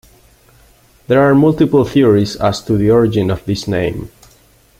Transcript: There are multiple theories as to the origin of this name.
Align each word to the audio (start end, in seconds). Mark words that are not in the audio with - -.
There 1.05 1.21
are 1.21 1.35
multiple 1.35 1.85
theories 1.85 2.35
as 2.35 2.59
to 2.63 2.75
the 2.75 2.89
origin 2.89 3.29
of 3.29 3.45
this 3.45 3.67
name. 3.67 4.09